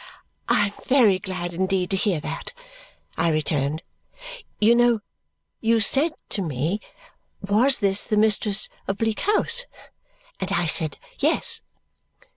"I 0.49 0.69
am 0.69 0.73
very 0.87 1.19
glad 1.19 1.53
indeed 1.53 1.91
to 1.91 1.95
hear 1.95 2.19
that," 2.21 2.53
I 3.17 3.29
returned. 3.29 3.83
"You 4.59 4.73
know, 4.73 5.01
you 5.59 5.79
said 5.79 6.13
to 6.29 6.41
me, 6.41 6.79
was 7.39 7.77
this 7.77 8.01
the 8.01 8.17
mistress 8.17 8.67
of 8.87 8.97
Bleak 8.97 9.19
House. 9.19 9.63
And 10.39 10.51
I 10.51 10.65
said, 10.65 10.97
yes." 11.19 11.61